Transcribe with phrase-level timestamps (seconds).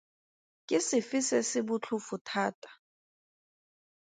[0.71, 2.69] Ke sefe se se botlhofo thata?